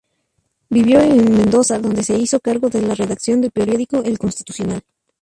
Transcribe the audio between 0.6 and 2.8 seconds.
Vivió en Mendoza, donde se hizo cargo